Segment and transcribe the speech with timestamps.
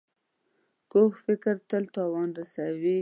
[0.91, 2.97] کوږ فکر تل تاوان رسوي